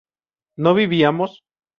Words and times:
¿no 0.63 0.73
vivíamos? 0.73 1.31